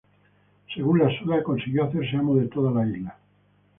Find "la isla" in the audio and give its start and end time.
2.71-3.19